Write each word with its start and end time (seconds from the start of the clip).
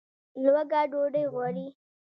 لوږه 0.43 0.81
ډوډۍ 0.91 1.25
غواړي 1.33 1.67